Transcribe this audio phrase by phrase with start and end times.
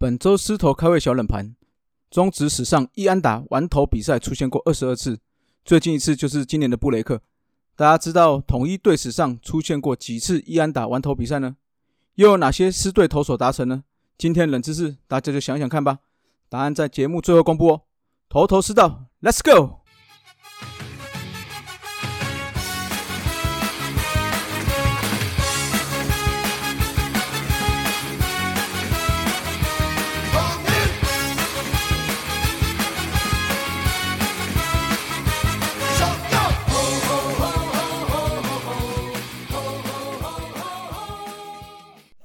[0.00, 1.56] 本周狮头开胃小冷盘，
[2.08, 5.18] 中职史上一安打完投比赛出现过二十二次，
[5.64, 7.20] 最近一次就是今年的布雷克。
[7.74, 11.56] 大家知道统一队史上出现过几次一安打完投比赛呢？
[12.14, 13.82] 又有哪些狮队投手达成呢？
[14.16, 15.98] 今天冷知识，大家就想想看吧。
[16.48, 17.82] 答案在节目最后公布哦。
[18.28, 19.80] 头头是道，Let's go！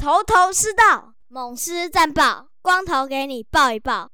[0.03, 4.12] 头头是道，猛狮战报，光头给你报一报。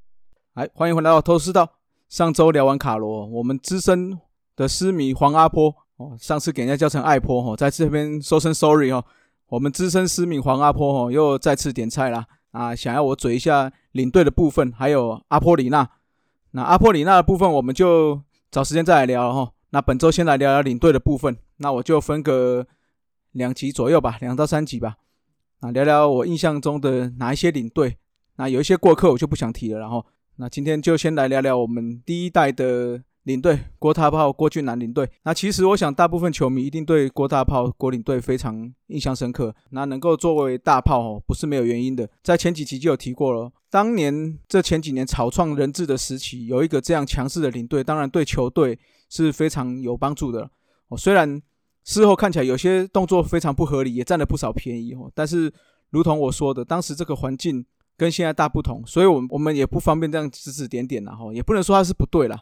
[0.53, 1.67] 来，欢迎回来到头头是道。
[2.07, 4.19] 上周聊完卡罗，我们资深
[4.55, 9.03] 的狮迷黄阿坡哦，上次给人家叫成爱坡哦，在这边说声 sorry 哦。
[9.47, 15.89] 我们资深狮迷黄阿坡哦，又再次点菜啦啊，想要我嘴一下领队的部分，还有阿波里娜。
[16.51, 19.53] 那阿波里娜的部分，我们就找时间再来聊哈。
[19.71, 22.67] 那本周先来聊聊领队的部分，那我就分个
[23.31, 24.97] 两集左右吧，两到三集吧。
[25.59, 27.97] 啊，聊聊我印象中的哪一些领队，
[28.37, 29.79] 那有一些过客我就不想提了。
[29.79, 30.05] 然后，
[30.37, 35.09] 那今天就先来聊聊我们第一代的领队郭大炮郭俊南领队。
[35.23, 39.53] 那其实我想，大部分球迷一定对郭大炮郭领队非常印象深刻。
[39.71, 42.09] 那能够作为大炮哦，不是没有原因的。
[42.23, 48.79] 在前几集就有提过了，当年这前几年草创人质的时期，有一个这样强势的领队，当然对球队
[49.09, 50.49] 是非常有帮助的。
[50.87, 51.41] 哦，虽然。
[51.85, 55.11] 事后看起来有些动作非常不合理，也占了不少便宜哦。
[55.15, 55.51] 但是，
[55.89, 57.65] 如同我说的，当时这个环境
[57.97, 62.39] 跟现在大不同，所以，我我们也不方便这样指指点点了哈，也不能说他是不对了。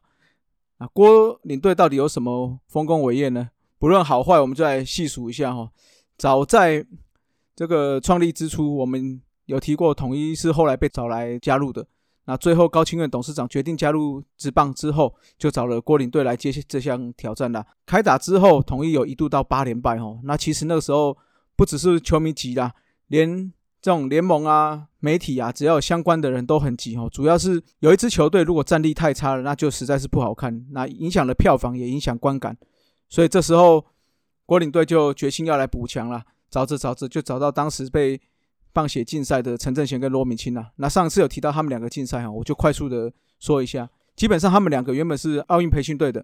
[0.78, 3.50] 啊，郭领队到底有什么丰功伟业呢？
[3.80, 5.72] 不论好坏，我们就来细数一下哈。
[6.18, 6.86] 早在
[7.56, 11.88] 这个创立之初，我们有提过，统一是后来被找来加入的。
[12.30, 17.66] 那最后，高清院董事长决定加入职棒之后，就找了郭领队来接这项挑战了。
[17.86, 20.19] 开打之后，统一有一度到八连败哦。
[20.25, 21.18] 那其实那个时候
[21.56, 22.74] 不只是球迷急啦，
[23.07, 23.50] 连
[23.81, 27.09] 这种联盟啊、媒体啊，只要相关的人都很急哦。
[27.09, 32.57] 主要是有一支球队如果战力太差了，那就实在是不好看，那影响了票房，也影响观感。
[33.07, 33.85] 所以这时候
[34.46, 36.23] 郭领队就决心要来补强了。
[36.50, 38.19] 找着找着，就找到当时被。
[38.78, 43.90] 棒协竞赛的陈正贤跟罗敏清啊，那上次有提到他们两个竞赛哈，我就快速的说一下。
[44.16, 46.24] 基本上他们两个原本是奥运培训队的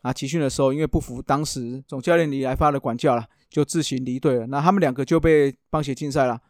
[0.00, 4.48] 啊，集训的时候因为不服当时总教练李来发的管教了，就自行离队了。
[4.48, 6.40] 那他们两个就被棒协竞赛了。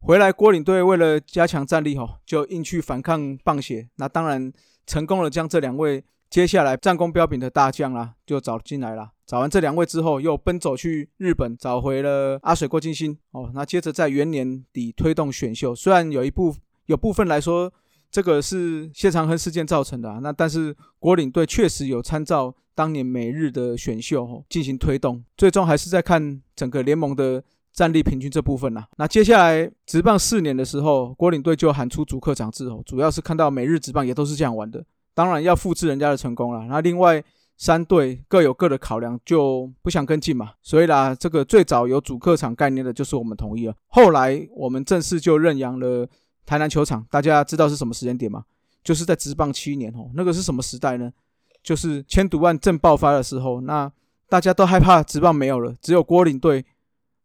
[0.00, 3.88] 回来郭领队为了加强战力哈，就硬去反抗棒协。
[3.96, 4.52] 那当然
[4.86, 9.10] 成功了，将这两位接下来战功彪炳的大将啦，就找进来了。
[9.26, 13.50] 找完这两位之后，又奔走去日本找回了阿水郭金星哦。
[13.54, 16.54] 那接着在元年底推动选秀，虽然有一部
[16.86, 17.72] 有部分来说，
[18.10, 28.86] 这个是谢长亨事件造成的，那但是国领队确实有参照当年美日的选秀哦进行推动，最终还是在看整个联盟的战力平均这部分呐。
[28.96, 34.82] 那接下来职棒四年的时候，国领队就喊出主客场制哦，主要是看到美日职棒也都是这样玩的，
[35.18, 36.66] 当然要复制人家的成功了。
[36.68, 37.24] 那另外。
[37.60, 40.52] 三队各有各的考量，就不想跟进嘛。
[40.62, 43.74] 所以啦，这个最早有主客场概念的就是我们同意了。
[43.88, 46.08] 后来我们正式就认养了
[46.46, 47.04] 台南球场。
[47.10, 48.44] 大家知道是什么时间点吗？
[48.84, 50.08] 就是在职棒七年哦。
[50.14, 51.12] 那个是什么时代呢？
[51.60, 53.60] 就是千赌案正爆发的时候。
[53.62, 53.90] 那
[54.28, 56.64] 大家都害怕职棒没有了，只有郭领队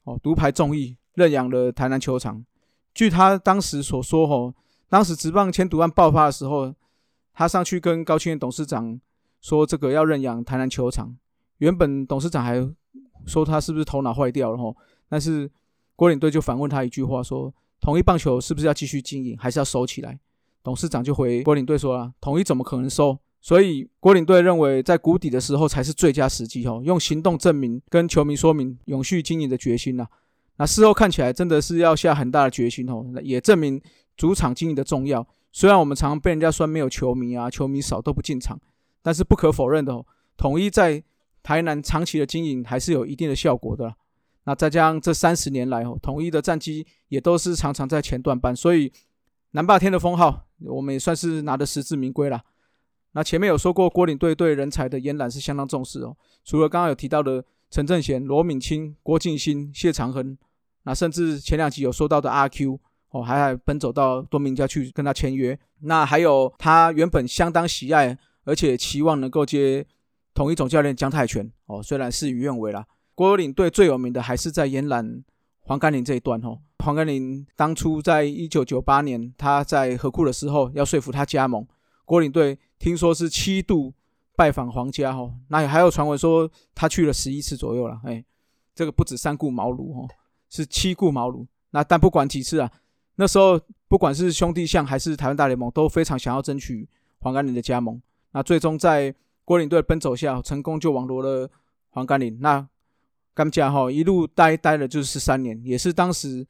[0.06, 2.44] 哦独排众议认养了台南球场。
[2.96, 4.52] 据他当时所说，哦，
[4.90, 6.74] 当时职棒千赌案爆发的时候，
[7.34, 9.00] 他上去跟高清院董事长。
[9.42, 11.18] 说这个要认养台南球场，
[11.58, 12.66] 原本董事长还
[13.26, 14.74] 说他是不是头脑坏掉了吼，
[15.10, 15.52] 但是
[15.98, 20.18] 郭领队就反问他一句话说：统一棒球是不是要继续经营，还是要收起来？
[20.64, 23.20] 董事长就回郭领队说啊，统一怎么可能收？
[23.42, 30.08] 所以郭领队认为在谷底的时候才是最佳时机哦，用行动证明跟球迷说明永续经营的决心呐。
[30.56, 33.82] 那事后看起来真的是要下很大的决心哦，也证明
[34.16, 35.28] 主场经营的重要。
[35.54, 38.60] 虽然我们常常被人家说没有球迷啊，球迷少都不进场。
[39.04, 40.06] 但是不可否认的，
[40.36, 41.04] 统一在
[41.44, 43.94] 台南长期的经营还是有一定的效果的。
[44.46, 48.92] 那再加上这三十年来哦，统一的战绩也都是常常在前段班，所以
[49.52, 52.42] 南霸天的封号我们也算是拿得实至名归了。
[53.12, 56.18] 那前面有说过，郭领队对人才的延揽是相当重视哦。
[56.44, 60.38] 除了刚刚有提到的陈正贤、罗敏清、郭敬新、谢长亨，
[60.84, 62.80] 那甚至前两集有说到的阿 Q
[63.14, 65.58] 哦，还还奔走到多明家去跟他签约。
[65.80, 68.20] 那还有他原本相当喜爱。
[68.46, 69.88] 而且期望能够接
[70.34, 72.86] 同一总教练姜泰拳哦，虽然事与愿违啦。
[73.16, 75.24] 郭领队最有名的还是在延揽
[75.62, 76.60] 黄甘霖这一段哦。
[76.80, 81.66] 黄甘霖当初在一九九八年他在河库的时候要说服他加盟，
[82.04, 83.94] 国领队听说是七度
[84.36, 88.22] 拜访皇家哦，那还有传闻说他去了十一次左右了，哎，
[88.76, 90.10] 这个不止三顾茅庐哦，
[90.50, 91.48] 是七顾茅庐。
[91.72, 92.70] 那但不管几次啊，
[93.24, 96.86] 那时候不管是兄弟象还是台湾大联盟都非常想要争取
[97.22, 98.02] 黄甘霖的加盟。
[98.34, 99.16] 那最终在
[99.46, 101.50] 郭领队奔走下，成功就网罗了
[101.92, 102.38] 黄甘霖。
[102.42, 102.68] 那
[103.34, 106.46] 甘家哈一路待待了就是十三年，也是当时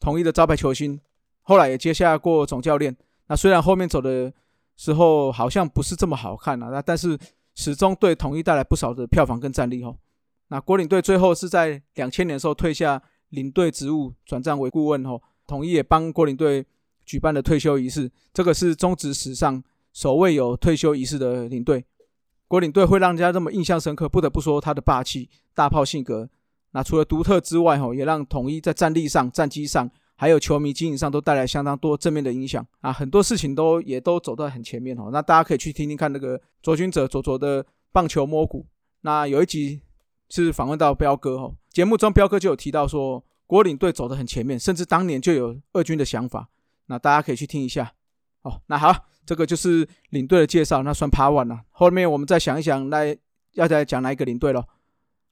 [0.00, 1.00] 统一的招牌球星。
[1.42, 2.96] 后来也接下过总教练。
[3.28, 4.32] 那虽然后面走的
[4.76, 7.16] 时候好像不是这么好看啊，那但是
[7.54, 9.96] 始终对统一带来不少的票房跟战力哦。
[10.48, 13.00] 那郭领队最后是在两千年的时候退下。
[13.30, 16.64] 领队职务转战为顾问后，统一也帮郭领队
[17.04, 18.08] 举办了退休仪式。
[18.32, 19.60] 这个是中职史上
[19.92, 21.84] 首位有退休仪式的领队。
[22.46, 26.30] 郭领队会让人家这么印象深刻，不得不说他的霸气、大炮性格。
[26.70, 32.92] 那除了独特之外，吼也让统一在战力上、战机上，还有球迷经营上都带来相当多正面的影响啊！
[32.92, 35.08] 很多事情都也都走到很前面哦。
[35.10, 38.66] 那大家可以去听听看那个卓君哲卓卓的棒球摸骨。
[39.00, 39.80] 那有一集
[40.28, 41.54] 是访问到彪哥哦。
[41.70, 46.50] 节目中，彪哥就有提到说，国领队走得很前面，甚至当年就有二军的想法。
[46.86, 47.94] 那大家可以去听一下。
[48.42, 51.62] 哦，那好，这个就是领队的介绍，那算爬完了。
[51.70, 53.16] 后面我们再想一想，来
[53.54, 54.66] 要再讲哪一个领队了。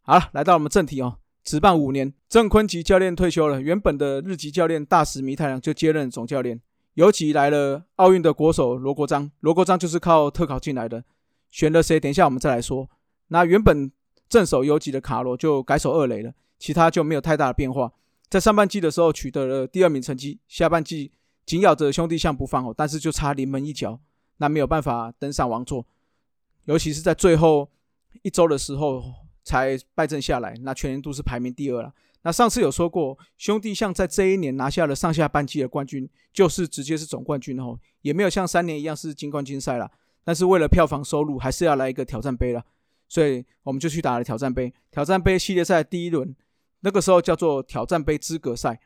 [0.01, 1.19] 好了，来到我们正题哦。
[1.45, 6.61] 执棒五年，郑坤吉教练退休了，原本的日籍教练大石弥太郎就接任总教练。
[6.95, 11.05] 尤其来了奥运的国手罗国璋，罗国璋就是靠特考进来的。
[11.51, 12.01] 选了谁？
[12.01, 12.89] 等一下我们再来说。
[13.29, 13.93] 那原本。
[14.29, 17.93] 正手游击的卡罗就改守二垒了，其他就没有太大的变化。
[18.29, 21.13] 在上半季的时候取得了第二名成绩，下半季
[21.45, 24.01] 紧咬着兄弟象不放哦，但是就差临门一脚，
[24.39, 25.87] 那没有办法登上王座。
[26.65, 27.71] 尤其是在最后
[28.23, 29.03] 一周的时候
[29.45, 31.93] 才败阵下来，那全年度是排名第二了。
[32.23, 39.89] 那上次有说过，兄弟象在这一年拿下了上下半季的冠军，就是直接是总冠军哦，也没有像三年一样是金冠军赛了。
[40.25, 42.65] 但是为了票房收入，还是要来一个挑战杯了。
[43.09, 44.75] 所以我们就去打了挑战杯。
[44.91, 46.35] 挑战杯系列赛第一轮，
[46.87, 48.79] 那个时候叫做挑战杯资格赛。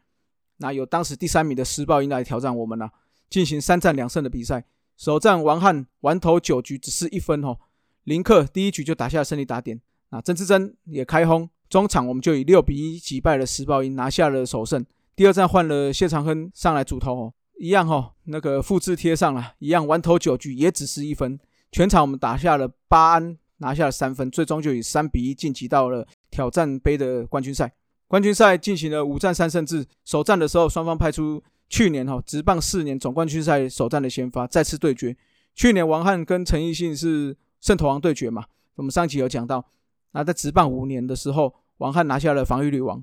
[0.56, 2.90] 那有当时第三名的施暴鹰来挑战我们了，
[3.28, 4.64] 进行三战两胜的比赛。
[4.96, 7.58] 首战王翰完投九局只是一分哦，
[8.04, 9.78] 林克第一局就打下胜利打点。
[10.08, 14.82] 那曾志珍也开轰，中场我们就以六比一击败了施暴鹰，拿下了首胜。
[15.14, 21.38] 第二战换了谢长亨上来主投哦，一样哦，那个复制贴上了，一样完投九局也只是一分。
[21.70, 23.36] 全场我们打下了八安。
[23.62, 27.70] 拿下了三分，最终就以三比一晋级到了挑战杯的冠军赛。
[28.10, 35.16] 冠军赛进行了五战三胜制，首战的时候双方派出去年哈直棒四年总冠军赛首战的先发再次对决。
[35.54, 38.44] 去年王翰跟陈奕迅是胜投王对决嘛？
[38.74, 39.64] 我们上集有讲到。
[40.10, 43.00] 那在直棒五年的时候，王翰拿下了防御率王。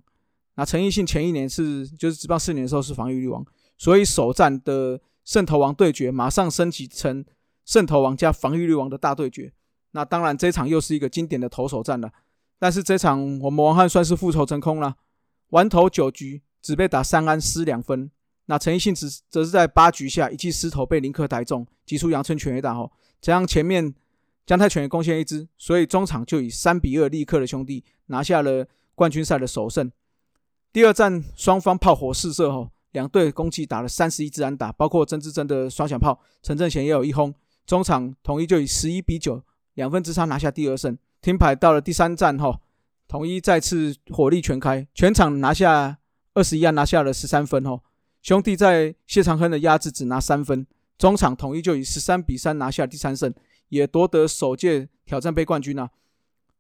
[0.55, 3.45] 那陈奕迅前一年是就是直棒四年的时候是防御率王，
[3.77, 7.23] 所以首战的胜投王对决马上升级成
[7.63, 9.53] 胜投王加防御率王的大对决。
[9.91, 12.11] 那当然，这场又是一个经典的投手战了。
[12.59, 14.95] 但是这场我们王翰算是复仇成功了，
[15.49, 18.09] 完投九局只被打三安失两分。
[18.45, 23.93] 那陈奕迅只则是在八局下一记失投被林克逮中，击出阳春全垒打后，加上前面
[24.45, 28.65] 姜泰全也贡献一支，所以中场就以三比二力克的兄弟拿下了
[28.95, 29.91] 冠军赛的首胜。
[30.71, 37.33] 第二战双方炮火四射后，两队共计打了三十一支安打，包括曾志珍的双响炮，陈正贤也有一轰。
[37.65, 39.43] 中场统一就以十一比九。
[39.73, 42.57] 两分之差拿下第二胜，停牌到了第三战后，
[43.05, 45.97] 统一再次火力全开，全场拿下
[46.33, 47.81] 二十一安，拿下了十三分哦。
[48.21, 50.65] 兄弟在谢长亨的压制只拿三分，
[50.97, 53.33] 中场统一就以十三比三拿下第三胜，
[53.67, 55.89] 也夺得首届挑战杯冠军啊。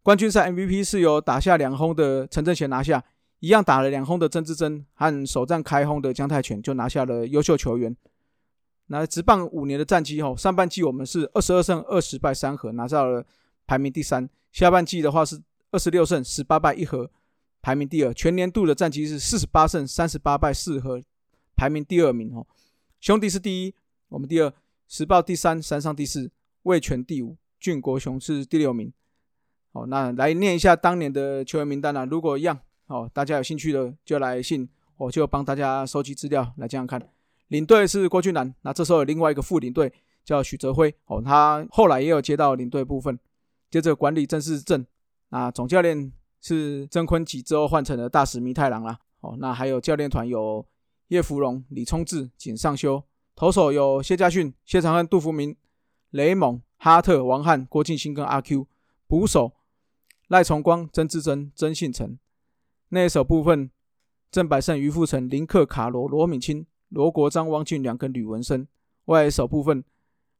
[0.03, 3.01] 冠军赛 MVP 是由打下两轰的陈正贤拿下，
[3.39, 7.95] 一样打了两轰的曾志珍和首战开轰的姜泰全就拿下了优秀球员。
[8.87, 13.25] 那直棒五年的战绩吼，上半季我们是二十二胜二十败三和，拿下了
[13.67, 14.27] 排名第三。
[14.51, 17.11] 下半季的话是二十六胜十八败一和，
[17.61, 18.13] 排名第二。
[18.13, 21.01] 全年度的战绩是四十八胜三十八败四和，
[21.55, 22.47] 排名第二名哦。
[22.99, 23.75] 兄弟是第一，
[24.09, 24.51] 我们第二，
[24.87, 26.31] 时报第三，山上第四，
[26.63, 28.91] 魏全第五，俊国雄是第六名。
[29.73, 32.05] 好，那来念一下当年的球员名单啊。
[32.05, 32.57] 如果一样，
[32.87, 36.99] 好，大家有兴趣的就来信，我就帮大家收集资料来这样看。
[37.49, 39.93] 领队是郭俊南，那这时候有另外一个副领队
[40.25, 43.19] 叫许泽辉哦，他后来也有接到领队部分，
[43.69, 44.85] 接着管理正式正，
[45.29, 48.99] 那总教练是曾坤吉，之后换成了大使弥太郎啦。
[49.19, 50.65] 哦，那还有教练团有
[51.07, 53.03] 叶芙蓉、李聪志、井上修，
[53.35, 55.55] 投手有谢家训、谢长亨、杜福明、
[56.11, 58.67] 雷蒙、哈特、王翰、郭敬兴跟阿 Q，
[59.07, 59.53] 捕手
[60.27, 62.17] 赖崇光、曾志珍、曾信成，
[62.89, 63.71] 内手部分
[64.29, 68.67] 郑百胜、于富成、林克、卡罗、罗敏清、罗国璋、汪俊良跟吕文生。
[69.05, 69.83] 外野手部分，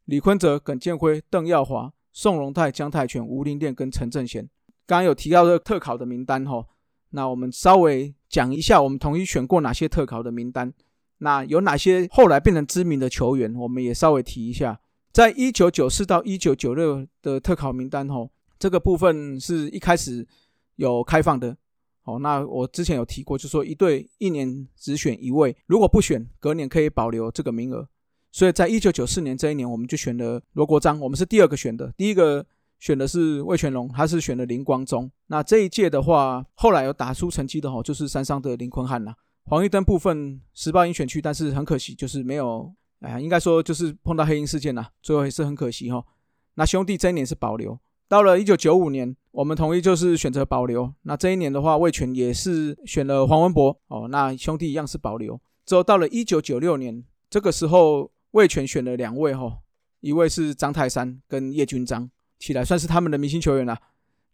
[0.05, 4.50] 李坤哲、耿建辉、邓耀华、宋荣泰、江泰拳、吴林殿跟陈正贤。
[4.88, 6.65] 刚刚有提到这个特考的名单哈，
[7.12, 10.74] 那我们稍微讲一下，我们统一选过哪些特考的名单。
[11.19, 14.79] 那有哪些后来变成知名的球员，我们也稍微提一下。
[15.12, 20.27] 在一九九四到一九九六的特考名单吼，这个部分是一开始
[20.77, 21.55] 有开放的。
[22.05, 27.88] 哦，那我之前有提过，就说一队一年只选一位，如果不选，隔年可以保留这个名额。
[28.38, 32.46] 所以在一九九四年这一年，我们就选了罗国璋，我们是第二个选的，第一个
[32.77, 35.10] 选的是魏全龙，他是选了林光宗。
[35.25, 39.15] 那这一届的话，后来有打出成绩的吼，就是山上的林坤汉啦。
[39.46, 46.06] 黄玉登部分十八营选区，但是很可惜，就是没有，哎，应该说就是碰到黑鹰事件啦，最后也是很可惜哈。
[46.53, 47.79] 那兄弟这一年是保留。
[48.08, 50.94] 到了一九九五年，我们统一就是选择保留。
[51.01, 54.08] 那这一年的话，魏全也是选了黄文博哦。
[54.12, 55.41] 那兄弟一样是保留。
[55.65, 59.62] 之后到了一九九六年，这个时候魏权选了两位哈，
[60.01, 63.75] 一位是张泰山跟叶军章，起来算是他们的明星球员了。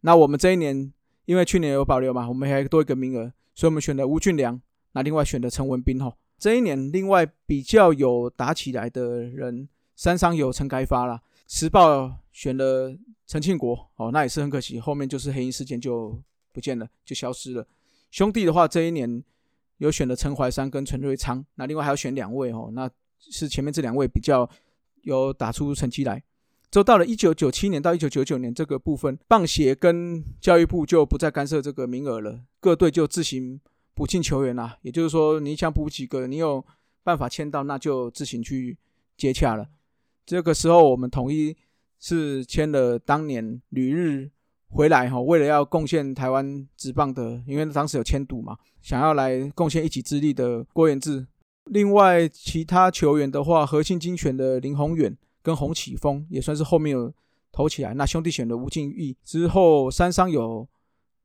[0.02, 0.92] 那我们这一年
[1.24, 4.60] 因为去年有保留嘛，我们还多一个名额，所以我们选了吴俊良。
[4.92, 12.94] 那另外选的陈文斌哈，这一年另外比较有打起来的人，三商有陈开发了，时报选了。
[13.26, 17.66] 陈庆国哦，那也是很可惜，后面就是黑鹰事件就不见了，就消失了。
[18.10, 19.24] 兄弟的话，这一年
[19.78, 22.88] 有选的陈怀山跟陈瑞昌，那另外还要选两位哦，那
[23.30, 24.48] 是前面这两位比较
[25.02, 26.22] 有打出成绩来。
[26.70, 33.60] 之后到了一九九七年到一九九九年这个部分，棒协跟教育部就不再干涉这个名额了，各队就自行
[33.94, 34.78] 补进球员啦。
[34.82, 36.64] 也就是说，你想补几个，你有
[37.02, 38.78] 办法签到，那就自行去
[39.16, 39.68] 接洽了。
[40.26, 41.56] 这个时候我们统一。
[42.00, 44.30] 是签了当年旅日
[44.68, 51.26] 回来哈，为了要贡献台湾职棒的，因为当时有签赌嘛，想要来贡献一己之力的郭元志。
[51.64, 57.12] 另外其他球员的话，核心精选的林宏远跟洪启峰也算是后面有
[57.50, 57.94] 投起来。
[57.94, 60.68] 那兄弟选的吴敬义之后，三商有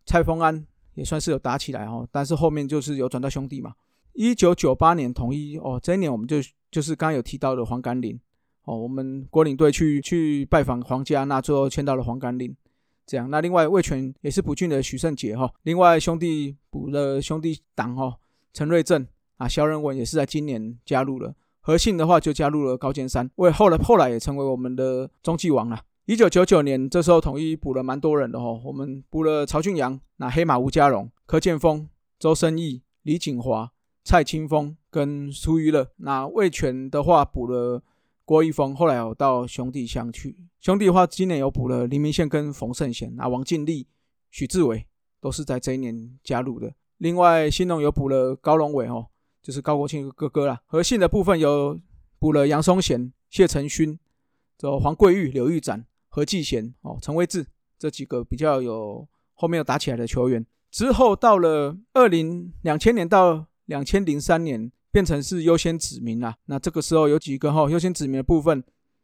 [0.06, 3.74] 蔡丰安也算是有打起来哦，但是后面就是有转到兄弟嘛。
[4.14, 6.38] 一九九八年统一哦，这一年我们就
[6.72, 8.20] 就是刚刚有提到的黄甘霖。
[8.64, 12.56] 哦，我们国领队去去拜访皇家，那最后签到了黄甘霖，
[13.06, 13.30] 这样。
[13.30, 18.18] 那另外魏权也是补进的许胜杰哈，另外兄弟补了兄弟党哈，
[18.54, 19.08] 陈瑞正
[19.40, 21.34] 啊，肖仁文也是在今年加入了。
[21.60, 25.82] 何信的话就加入了高尖山，为后来后来也成为我们的中继王了。
[26.06, 33.72] 一九九九年这时候统一补了蛮多人的哦，我们补了曹俊阳，那黑马吴家荣、柯建峰、周生义、李景华、
[34.04, 35.88] 蔡清峰跟苏玉乐。
[35.98, 37.82] 那魏权的话补了。
[38.26, 43.88] 郭一峰后来有到兄弟乡去，兄弟的话今年有补了黎明宪跟冯胜贤，那王敬立、
[44.30, 44.86] 许志伟
[45.20, 46.72] 都是在这一年加入的。
[47.00, 49.08] 另外新农有补了高龙伟哦，
[49.50, 50.62] 就是高国庆哥哥啦。
[50.68, 51.80] 和信的部分有
[52.20, 53.98] 补了杨松贤、谢承勋、
[54.56, 57.44] 这黄桂玉、刘玉展、何继贤哦、陈威志
[57.80, 60.46] 这几个比较有后面有打起来的球员。
[60.70, 64.72] 之后到了二零两千年到两千零三年。
[64.92, 66.34] 变成是优先指名了。
[66.46, 68.64] 那这个时候有几个哈优先指名的部分。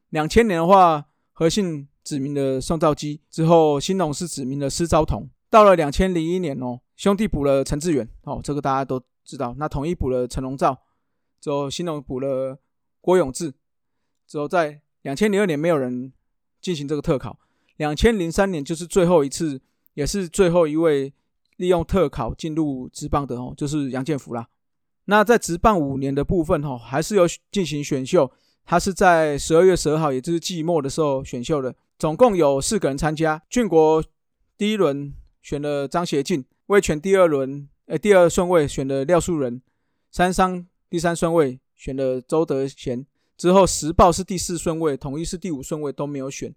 [0.09, 5.29] 两千年的话，和信指名的宋兆基，之后新农是指名的施昭彤。
[5.47, 9.55] 到了两千零一年哦，兄弟补了陈志远哦，这个大家都知道。
[9.57, 10.79] 那统一补了陈龙照，
[11.41, 12.57] 之后新农补了
[13.01, 13.53] 郭永志，
[14.27, 16.13] 之后在两千零二年没有人
[16.61, 17.39] 进行这个特考。
[17.77, 19.59] 两千零三年就是最后一次，
[19.95, 21.13] 也是最后一位
[21.57, 24.47] 利用特考进入职棒的哦，就是杨建福啦。
[25.05, 28.31] 那在职棒五年的部分，哈，还是有进行选秀。
[28.67, 31.75] 他是在十二月十二号，也就是季末的时候选秀的。
[31.99, 33.39] 总共有四个人参加。
[33.47, 34.03] 俊国
[34.57, 35.13] 第一轮
[35.43, 39.61] 选了张协进，魏权第二轮，呃，第二顺位选了廖树人，
[40.11, 43.05] 三商第三顺位选了周德贤。
[43.37, 46.55] 之后时报是第四顺位，统一是第五顺位都没有选。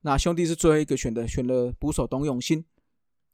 [0.00, 2.64] 那兄弟是最后一个选的，选了捕手董永新。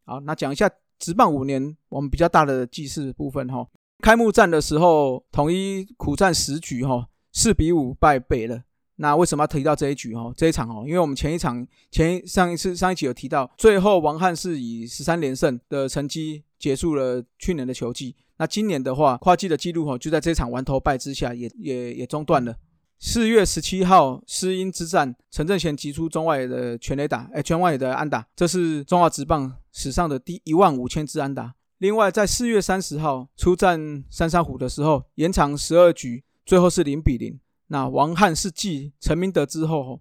[0.05, 3.67] 好，那讲一下职棒五年我们比较大的记事部分，哈。
[4.03, 8.65] 开幕战的时候，统一苦战十局，哈，四比五败北了。
[9.03, 10.15] 那为什么要提到这一局？
[10.15, 18.15] 哈，这一场哦，因为我们前一场前上一次上一集有提到，最后王翰是以十三连胜的成绩结束了去年的球季。
[18.37, 22.55] 那今年的话，跨季的记录哦，就在这场完投败之下，也也也中断了。
[22.99, 31.55] 四月十七号狮鹰之战，陈正贤击出中外的全垒打，哎，全外的安打，这是中华职棒史上的第一万五千支安打。
[31.79, 37.41] 另外，在四月三十号出战三山虎的时候，延长十二局，最后是零比零。
[37.73, 40.01] 那王翰是继陈明德之后，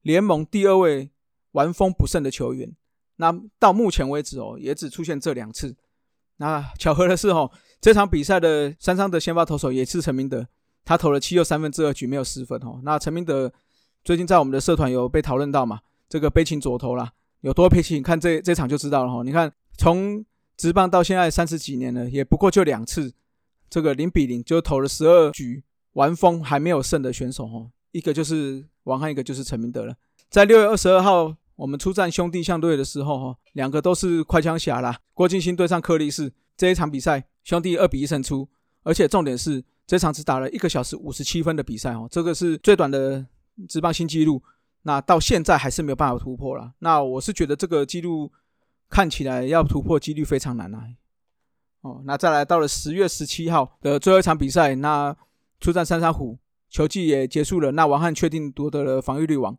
[0.00, 1.10] 联盟第二位
[1.52, 2.74] 完封不胜的球员。
[3.16, 5.76] 那到目前为止哦，也只出现这两次。
[6.38, 10.48] 那巧合的是哦，这场比赛的三商的先发投手也是陈明德，
[10.82, 12.80] 他投了七又三分之二局，没有失分哦。
[12.82, 13.52] 那陈明德
[14.02, 15.80] 最近在我们的社团有被讨论到嘛？
[16.08, 18.02] 这个悲情左投啦，有多悲情？
[18.02, 19.22] 看这这场就知道了哈。
[19.22, 20.24] 你看从
[20.56, 23.12] 职棒到现在三十几年了，也不过就两次，
[23.68, 25.62] 这个零比零就投了十二局
[25.94, 29.96] 完封还没有胜的选手哦，一个就是王汉，一个就是陈明德了。
[30.30, 37.24] 在六月二十二号我们出战兄弟相对的时候哈，两个都是快枪侠啦，郭敬兴对上克利士这一场比赛。
[37.44, 38.48] 兄弟二比一胜出，
[38.84, 43.26] 而且重点是这场只打了一个小时五十七分的比赛哦，这个是最短的
[43.68, 44.42] 职棒新纪录。
[44.80, 46.72] 那到现在还是没有办法突破了。
[46.78, 48.32] 那我是觉得这个纪录
[48.88, 50.88] 看起来要突破几率非常难啊。
[51.82, 55.14] 哦，那再来到了十月十七号的最后一场比赛，那
[55.64, 57.72] 出战三山虎，球季也结束了。
[57.72, 59.56] 那王翰确定夺得了防御率王。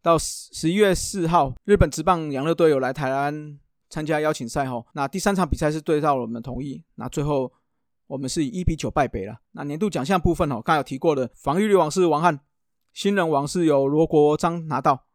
[0.00, 3.58] 到十十一月四号，日本职棒洋乐队有来台湾。
[3.90, 7.50] 参加邀请赛后，那第三场比赛是对到了我们同意，那最后
[8.06, 9.40] 我们是以一比九败北了。
[9.52, 12.38] 那年度奖项部分哦，刚有提过的防御率王是王翰，
[12.92, 15.06] 新人王是由罗国章拿到，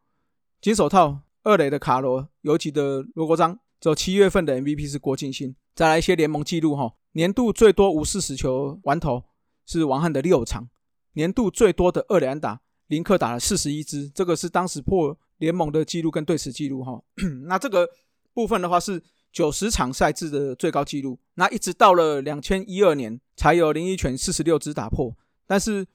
[0.60, 5.54] 金手套二垒的卡罗，尤其的罗国章，只有七月份的 MVP 是郭敬新。
[5.76, 9.22] 再来一些联盟记录哈，年度最多无四死球完投
[9.66, 10.68] 是王翰的六场，
[11.12, 17.02] 年度最多的二连打林克打了四十一支，这个是当时破联盟的记录跟对此记录哈。
[17.46, 17.88] 那这个。
[18.34, 25.16] 部分的话是九十场赛制的最高纪录，那一直到了两千一二年才有林一拳四十六支打破，
[25.46, 25.86] 但是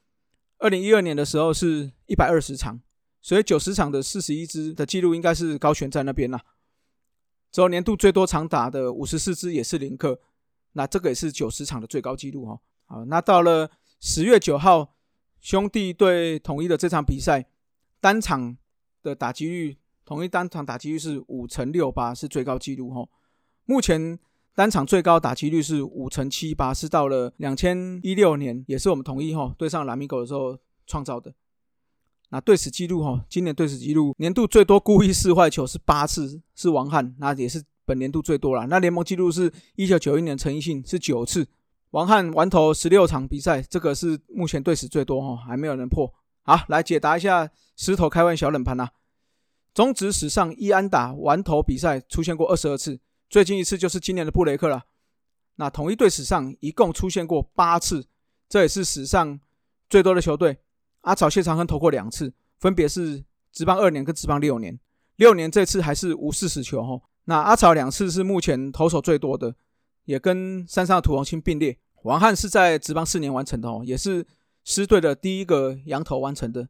[0.56, 2.80] 二零一二年的时候是一百二十场，
[3.20, 6.40] 所以九十场的四十一支的记录应该是高悬在那边了。
[7.52, 10.18] 之后年度最多场打的五十四支也是林克，
[10.72, 12.58] 那这个也是九十场的最高纪录哈。
[12.90, 13.70] 好，那到了
[14.00, 14.96] 十月九号
[15.40, 17.46] 兄弟对统一的这场比赛，
[18.00, 18.56] 单场
[19.00, 19.76] 的打击率。
[20.04, 23.08] 统一单场打击率是五成六八，是最高纪录哈。
[23.64, 24.18] 目前
[24.56, 31.32] 单场最高打击率是五成七八，是到了两千一六年，也是我们统一哈对上蓝米狗的时候创造的。
[32.30, 38.66] 那对此记录哈，今年对此记录年度最多故意四坏球是八次，是王翰，那也是本年度最多了。
[38.66, 41.46] 那联盟纪录是一九九一年陈奕迅是九次，
[41.90, 46.12] 王翰完投十六场比赛，这个是目前队史最多哈，还没有人破。
[46.42, 48.90] 好，来解答一下石头开玩小冷盘呐。
[49.74, 54.84] 中职史上一安打完投比赛出现过二十二次，最近一次就是今年的布雷克了。
[55.56, 58.06] 那统一队史上一共出现过八次，
[58.48, 59.38] 这也是史上
[59.88, 60.58] 最多的球队。
[61.02, 64.78] 阿草谢长亨投过两次，分别是职棒二年跟职棒六年。
[65.16, 67.00] 六年这次还是无四十球哈。
[67.24, 69.54] 那阿草两次是目前投手最多的，
[70.04, 71.76] 也跟山上的土王清并列。
[72.02, 74.26] 王翰是在职棒四年完成的哦，也是
[74.64, 76.68] 狮队的第一个羊头完成的。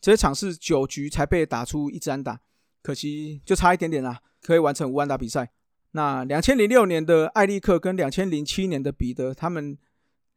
[0.00, 2.40] 这场是九局才被打出一支安打，
[2.82, 5.52] 可惜就差一点点啦，可以完成无安打比赛。
[5.92, 9.78] 那两千零六年的艾利克跟两千零七年的彼得，他们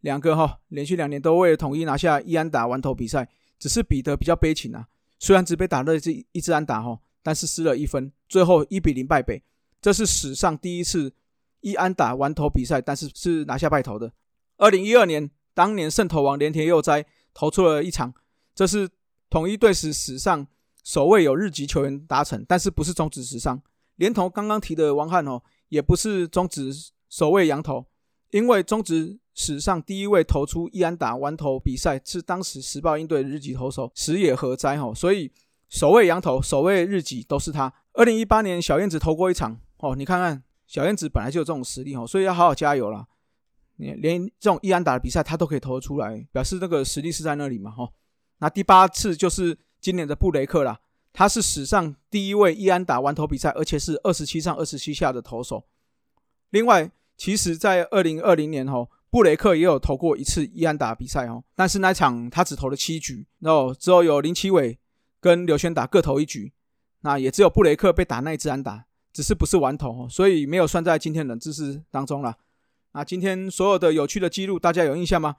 [0.01, 3.27] 两个哈连续两年都为了统一拿下一安打完投比赛，
[3.57, 4.85] 只是彼得比较悲情啊，
[5.17, 9.41] 虽然只被打了这一支安打哈，但是失了一分，最后一比零败北。
[9.81, 11.11] 这是史上第一次
[11.65, 14.13] 一安打完投比赛，但是是拿下败投的。
[14.57, 18.13] 二零一二年，当年胜投王连田佑哉投出了一场，
[18.53, 18.89] 这是。
[19.27, 20.47] 统一队史史上
[20.83, 23.61] 首位有日籍球员达成，但是不是中职史上，
[23.95, 26.71] 连同刚刚提的王翰哦，也不是中职
[27.09, 27.87] 首位羊头，
[28.29, 35.29] 因为中职史上第一位投出一安打完投比赛是当时时报鹰队日籍投手石野和哉哦，所以
[35.67, 37.73] 首位羊头、首位日籍都是他。
[37.93, 43.07] 二零一八年小燕子投过一场哦，你看看小燕子本来就有这种实力哦，所以要好好加油啦。
[43.77, 47.89] 你连这种一安打的比赛他都可以投得出来，表示那个实力是在那里嘛哈。
[48.39, 50.79] 那第八次就是今年的布雷克啦，
[51.11, 55.65] 他是史上第一位一安打完投比赛，而且是二十七上二十七下的投手。
[56.51, 64.77] 另外，其实，在二零二零年哦，布雷克也有投过一次一安打比赛哦，但是那场他只投了七局，然后之后有林奇伟
[65.19, 66.53] 跟刘轩达各投一局，
[67.01, 72.35] 那也只有布雷克被打那一次安打，只是不是完投，所以没有算在今天的知识当中了。
[72.91, 75.37] 那今天所有的有趣的记录，大家有印象吗？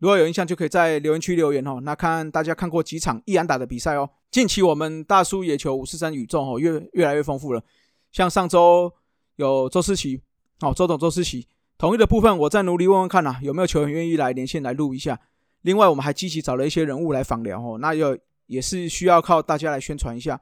[0.00, 1.78] 如果有印象，就可以在留言区留言哦。
[1.82, 4.10] 那看大家看过几场易安打的比赛哦。
[4.32, 7.62] 近期我们大叔野球五四三宇宙哦，越越来越丰富了。
[8.10, 8.92] 像上周
[9.36, 10.20] 有周思琪，
[10.60, 11.46] 哦，周董周思琪，
[11.78, 15.20] 同意的部分我再努力问问看呐，有没有球员愿意来连线来录一下。
[15.62, 20.40] 另外，我们还积极找了一些人物来访聊哦，那又也是需要靠大家来宣传一下。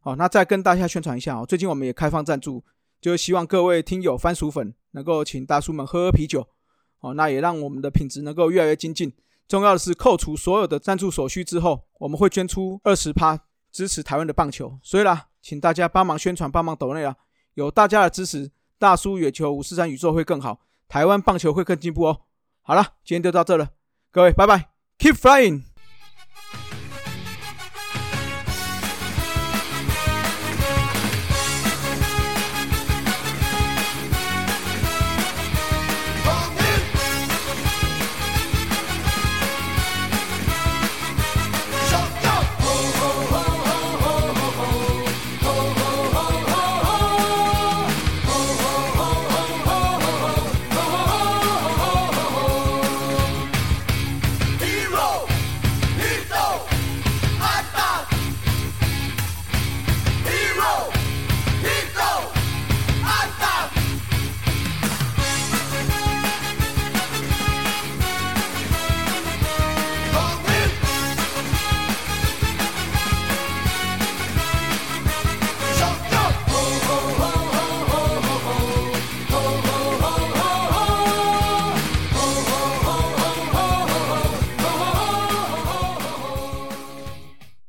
[0.00, 2.64] 好，那再跟大家宣传一下哦，最近我们也开放赞助，
[3.00, 6.48] 就是希望各位听友番薯粉能够请大叔们喝喝啤酒。
[7.00, 9.12] 哦，那也让我们的品质能够越来越精进。
[9.48, 13.38] 重要的是，扣除所有的赞助所需之后，我们会捐出二十趴
[13.72, 14.78] 支持台湾的棒球。
[14.82, 17.16] 所以啦，请大家帮忙宣传，帮忙抖内啦。
[17.54, 20.60] 有大家的支持，大叔野球五四三宇宙会更好。
[20.88, 22.22] 台湾棒球会更进步哦。
[22.62, 23.70] 好了，今天就到这了，
[24.10, 25.69] 各位拜拜，Keep flying。